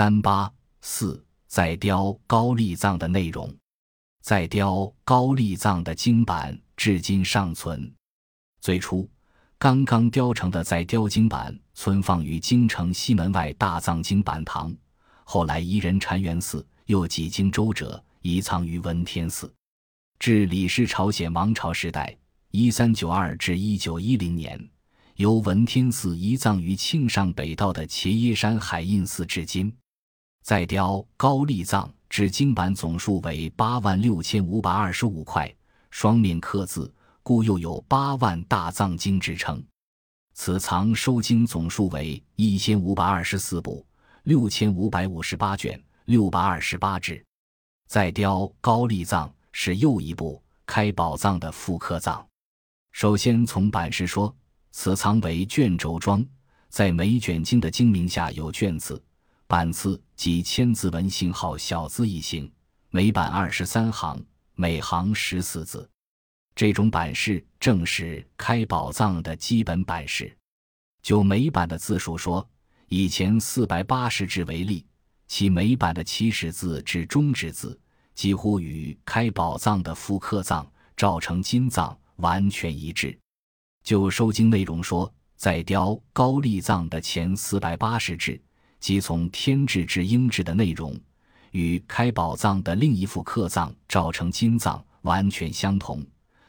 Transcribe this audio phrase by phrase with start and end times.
[0.00, 0.50] 三八
[0.80, 3.54] 四再雕高丽藏的内容，
[4.22, 7.92] 再雕高丽藏的经版至今尚存。
[8.62, 9.06] 最初
[9.58, 14.74] 刚刚雕成的在雕经版存放于京城西门外大藏经版堂，
[15.24, 19.52] 后来移人禅源寺，又几经周折，移藏于文天寺。
[20.18, 22.16] 至李氏朝鲜王朝时代
[22.52, 24.70] （一三九二至一九一零年），
[25.16, 29.70] 由文天寺移葬于庆尚北道的茄耶山海印寺，至今。
[30.42, 35.54] 再雕高丽藏至经版总数为八万六千五百二十五块，
[35.90, 39.62] 双面刻字，故又有八万大藏经之称。
[40.34, 43.86] 此藏收经总数为一千五百二十四部，
[44.22, 47.22] 六千五百五十八卷，六百二十八帙。
[47.86, 49.32] 再雕高丽藏。
[49.52, 52.24] 是又一部开宝藏的复刻藏。
[52.92, 54.32] 首先从版式说，
[54.70, 56.24] 此藏为卷轴装，
[56.68, 59.02] 在每卷经的经名下有卷字、
[59.50, 62.48] 版次及千字文信号小字一行，
[62.90, 64.24] 每版二十三行，
[64.54, 65.90] 每行十四字。
[66.54, 70.32] 这种版式正是开宝藏的基本版式。
[71.02, 72.48] 就每版的字数说，
[72.86, 74.86] 以前四百八十字为例，
[75.26, 77.76] 其每版的起始字至终止字。
[78.14, 80.64] 几乎与开宝藏的复刻藏
[80.96, 83.18] 照成金藏完全一致。
[83.82, 88.40] 就收经内容说，在雕高丽藏的前四百八十字，
[88.80, 90.98] 即从天制至英制的内容，
[91.52, 96.04] 与开宝藏的另一副刻藏照成金藏完全相同。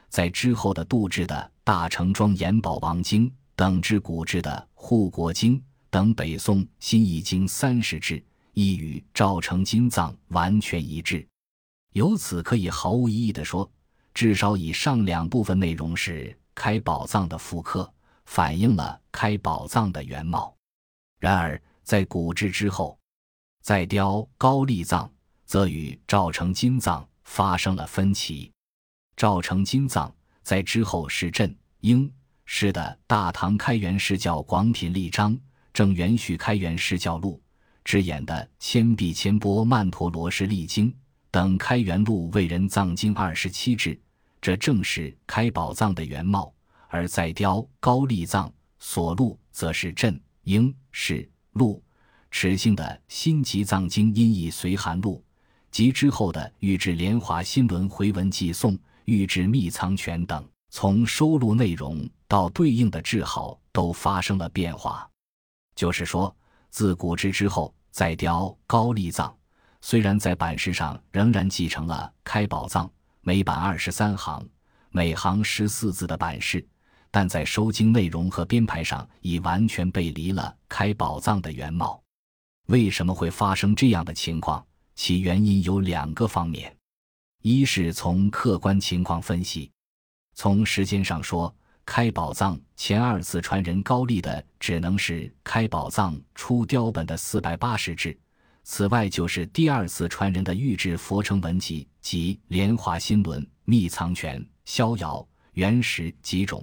[0.10, 11.26] 在之后的杜制的大成庄严宝王经等之古制的护国经等北宋新译经三十志，亦与赵成金藏完全一致。
[11.94, 13.70] 由此可以毫无疑义地说，
[14.14, 17.94] 至少以上两部分内容是开宝藏的复刻，
[18.26, 20.56] 反映了开宝藏的原貌。
[21.20, 22.98] 然而，在古制之后，
[23.62, 25.12] 再雕高丽藏
[25.46, 28.52] 则与赵成金藏发生了分歧。
[29.16, 32.12] 赵成金藏在之后是镇英
[32.46, 35.38] 是的大唐开元释教广品立章，
[35.74, 37.41] 正元续开元释教录
[37.84, 40.94] 之演的千臂千波曼陀罗式历经。
[41.30, 43.97] 等开元录为人藏经二十七帙，
[44.41, 46.53] 这正是开宝藏的原貌；
[46.90, 51.84] 而再雕高丽藏所录，则是镇英是录
[52.29, 55.23] 持性的新集藏经音译随函录
[55.69, 65.09] 及之后的御制莲华新轮回文寄送、御制密藏权等，从收录内容到对应的字号都发生了变化。
[65.75, 66.34] 就是说，
[66.69, 69.35] 自古之之后，再雕高丽藏。
[69.81, 72.90] 虽然在版式上仍然继承了开宝藏
[73.22, 74.47] 每版二十三行、
[74.90, 76.66] 每行十四字的版式，
[77.11, 82.01] 但在收经内容和编排上已完全背离了开宝藏的原貌。
[82.67, 84.66] 为什么会发生这样的情况？
[84.95, 86.75] 其原因有两个方面：
[87.41, 89.69] 一是从客观情况分析，
[90.35, 91.53] 从时间上说，
[91.85, 98.17] 开宝藏前二次传人高丽的只能是开宝藏出雕本的四百八十帙。
[98.63, 106.61] 此外，就是第二次传人的御制佛成文集及莲华新轮、密藏权、逍遥、原石几种；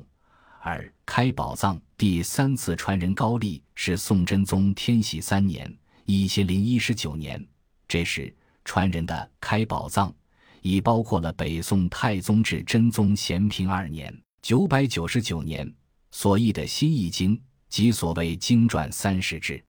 [0.61, 5.73] 而开宝藏第三次传人高丽是宋真宗天禧三年
[6.05, 7.45] （一千零一十九年），
[7.87, 10.13] 这时传人的开宝藏
[10.61, 15.73] 已包括了北宋太宗至真宗咸平二年（九百九十九年）
[16.11, 19.63] 所译的新译经及所谓经传三十志。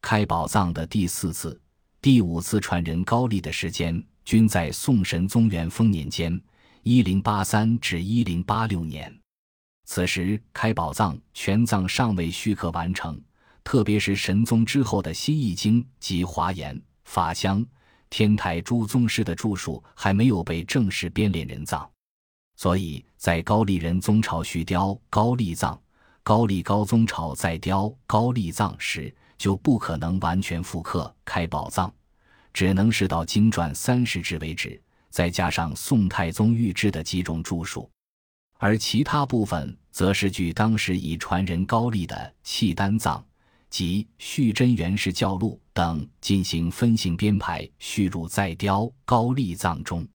[0.00, 1.60] 开宝藏的第四次、
[2.00, 6.40] 第五次传人高丽的时间，均在宋神宗元丰年间
[6.82, 9.14] （一零八三至一零八六年）。
[9.92, 13.20] 此时开宝藏全藏尚未续刻完成，
[13.64, 17.66] 特别是神宗之后的新译经及华严、法相、
[18.08, 21.90] 天台诸宗师的著述还没有被正式编练人藏，
[22.54, 25.76] 所以在高丽人宗朝续雕高丽藏、
[26.22, 29.12] 高丽高宗朝再雕高丽藏时。
[29.36, 31.92] 就不可能完全复刻开宝藏，
[32.52, 37.90] 只能是到经传三十帙为止，再加上宋太宗御制的几种著述，
[38.62, 43.24] 而其他部分则是据当时已传人高丽的契丹藏
[43.70, 50.06] 及续真元氏教录等进行分性编排，续入再雕高丽藏中。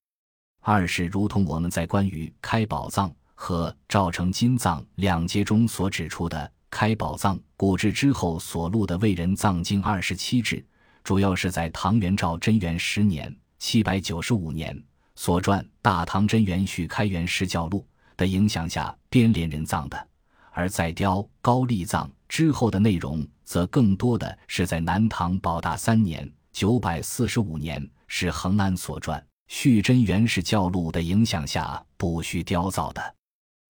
[0.62, 6.52] 二是如同我们在关于开宝藏和赵成金藏两节中所指出的。
[6.70, 10.64] 开宝藏古制之后所录的魏人藏经二十七帙，
[11.04, 14.84] 主要是在唐元赵贞元十年（七百九十五年）
[15.16, 17.80] 所撰《大唐贞元续开元释教录》
[18.18, 19.98] 的影响下编连人藏的；
[20.52, 33.16] 而在雕高丽藏之后的内容，则更多的是在南唐保大三年（九百四十五年）是恒安所传《续真元氏教录》的影响下补虚雕造的。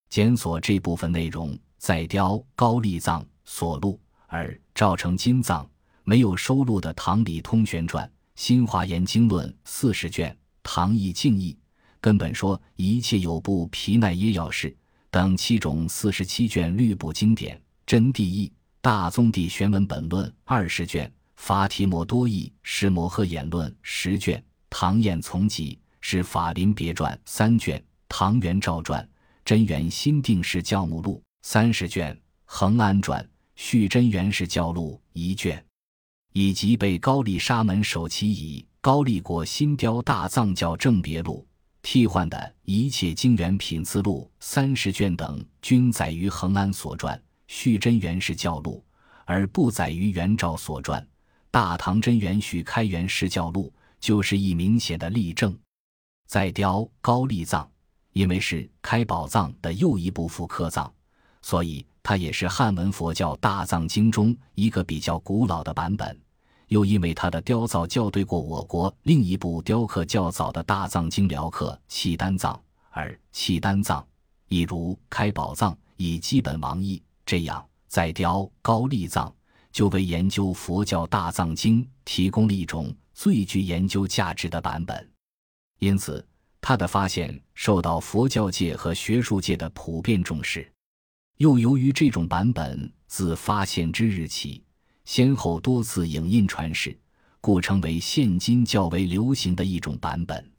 [0.09, 5.67] 检索这部分内容，在雕高丽藏所录，而赵成金藏
[6.03, 8.05] 没有收录的《唐李通玄传》
[8.35, 10.31] 《新华严经论》四十卷，
[10.63, 11.57] 《唐义净义》
[12.05, 14.77] 根本说一切有部皮奈耶要事
[15.09, 18.47] 等七种四十七卷律部经典，《真谛义》
[18.79, 24.37] 《大宗地玄文本论》二十卷，《法提摩多义》《释摩诃演论》十卷，
[24.69, 29.03] 《唐彦从集》是《法林别传》三卷，《唐元照传》。
[29.43, 32.15] 真元新定式教目录三十卷，
[32.45, 35.65] 恒安传续真元氏教录一卷，
[36.33, 41.43] 以及被高丽沙门首期以《高丽国新雕大藏教正别录》
[41.87, 48.83] 替换的一切经元品次录三十卷等，均载于恒安所传续真元氏教录，
[49.23, 50.99] 而不载于元照所传
[51.51, 55.55] 《大唐真元续开元氏教录》，就是一明显的例证。
[56.25, 57.69] 再雕高丽藏。
[58.13, 60.91] 因为是开宝藏的又一部复刻藏，
[61.41, 66.17] 所以它也是汉文佛教大藏经中一个比较古老的版本。
[66.75, 74.05] 又因为它的雕造校对过我国另一部雕刻较早的大藏经辽刻契丹藏，而契丹藏
[74.49, 79.33] 亦如开宝藏以基本王意，这样再雕高丽藏
[79.71, 85.09] 就为研究佛教大藏经提供了一种最具研究价值的版本。
[85.79, 86.27] 因此。
[86.67, 90.67] 他的发现受到佛教界和学术界的普遍重视，
[91.37, 94.63] 又由于这种版本自发现之日起，
[95.05, 96.97] 先后多次影印传世，
[97.39, 100.51] 故称为现今较为流行的一种版本。